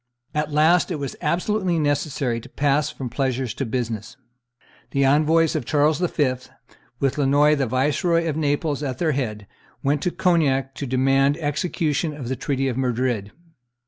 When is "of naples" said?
8.27-8.81